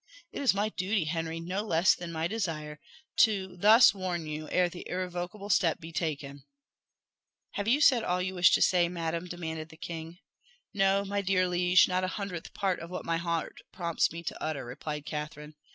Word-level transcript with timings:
It 0.31 0.41
is 0.41 0.55
my 0.55 0.69
duty, 0.69 1.03
Henry, 1.05 1.39
no 1.39 1.61
less 1.61 1.93
than 1.93 2.11
my 2.11 2.27
desire, 2.27 2.79
thus 3.23 3.91
to 3.91 3.97
warn 3.99 4.25
you 4.25 4.49
ere 4.49 4.67
the 4.67 4.89
irrevocable 4.89 5.51
step 5.51 5.79
be 5.79 5.91
taken." 5.91 6.43
"Have 7.51 7.67
you 7.67 7.79
said 7.81 8.03
all 8.03 8.19
you 8.19 8.33
wish 8.33 8.49
to 8.55 8.63
say, 8.63 8.89
madam?" 8.89 9.27
demanded 9.27 9.69
the 9.69 9.77
king. 9.77 10.17
"No, 10.73 11.05
my 11.05 11.21
dear 11.21 11.47
liege, 11.47 11.87
not 11.87 12.03
a 12.03 12.07
hundredth 12.17 12.51
part 12.55 12.79
of 12.79 12.89
what 12.89 13.05
my 13.05 13.17
heart 13.17 13.61
prompts 13.71 14.11
me 14.11 14.23
to 14.23 14.43
utter," 14.43 14.65
replied 14.65 15.05
Catherine. 15.05 15.53